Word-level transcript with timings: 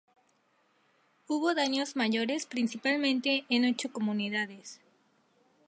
Hubo 1.27 1.53
daños 1.53 1.95
mayores, 1.95 2.47
principalmente 2.47 3.45
en 3.49 3.65
ocho 3.65 3.91
comunidades. 3.93 4.79